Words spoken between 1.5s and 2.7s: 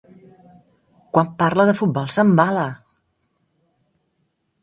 de futbol s'embala!